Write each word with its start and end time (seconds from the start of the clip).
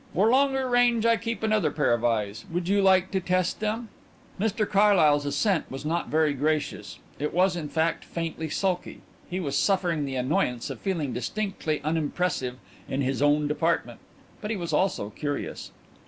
"For 0.15 0.31
longer 0.31 0.67
range 0.67 1.05
I 1.05 1.15
keep 1.15 1.43
another 1.43 1.69
pair 1.69 1.93
of 1.93 2.03
eyes. 2.03 2.45
Would 2.51 2.67
you 2.67 2.81
like 2.81 3.11
to 3.11 3.19
test 3.19 3.59
them?" 3.59 3.89
Mr 4.39 4.67
Carlyle's 4.67 5.27
assent 5.27 5.69
was 5.69 5.85
not 5.85 6.07
very 6.07 6.33
gracious; 6.33 6.97
it 7.19 7.31
was, 7.35 7.55
in 7.55 7.69
fact, 7.69 8.03
faintly 8.03 8.49
sulky. 8.49 9.01
He 9.29 9.39
was 9.39 9.55
suffering 9.55 10.05
the 10.05 10.15
annoyance 10.15 10.71
of 10.71 10.79
feeling 10.79 11.13
distinctly 11.13 11.81
unimpressive 11.83 12.57
in 12.89 13.01
his 13.01 13.21
own 13.21 13.47
department; 13.47 13.99
but 14.41 14.49
he 14.49 14.57
was 14.57 14.73
also 14.73 15.11
curious. 15.11 15.69